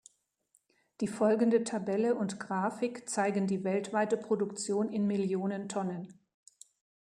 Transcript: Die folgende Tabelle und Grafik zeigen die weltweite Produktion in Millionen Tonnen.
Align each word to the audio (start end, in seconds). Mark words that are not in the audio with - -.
Die 0.99 1.07
folgende 1.07 1.63
Tabelle 1.63 2.15
und 2.15 2.39
Grafik 2.39 3.07
zeigen 3.07 3.45
die 3.45 3.63
weltweite 3.63 4.17
Produktion 4.17 4.89
in 4.91 5.05
Millionen 5.05 5.69
Tonnen. 5.69 6.07